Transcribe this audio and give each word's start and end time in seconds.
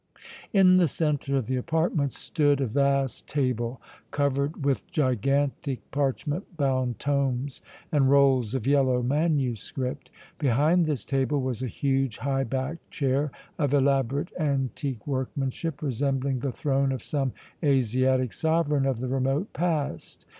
In 0.51 0.77
the 0.77 0.87
centre 0.87 1.37
of 1.37 1.45
the 1.45 1.57
apartment 1.57 2.11
stood 2.11 2.59
a 2.59 2.65
vast 2.65 3.27
table 3.27 3.79
covered 4.09 4.65
with 4.65 4.89
gigantic 4.89 5.81
parchment 5.91 6.57
bound 6.57 6.97
tomes 6.97 7.61
and 7.91 8.09
rolls 8.09 8.55
of 8.55 8.65
yellow 8.65 9.03
manuscript. 9.03 10.09
Behind 10.39 10.87
this 10.87 11.05
table 11.05 11.39
was 11.39 11.61
a 11.61 11.67
huge, 11.67 12.17
high 12.17 12.43
backed 12.43 12.89
chair 12.89 13.29
of 13.59 13.75
elaborate 13.75 14.31
antique 14.39 15.05
workmanship 15.05 15.83
resembling 15.83 16.39
the 16.39 16.51
throne 16.51 16.91
of 16.91 17.03
some 17.03 17.31
Asiatic 17.63 18.33
sovereign 18.33 18.87
of 18.87 19.01
the 19.01 19.07
remote 19.07 19.53
past. 19.53 20.25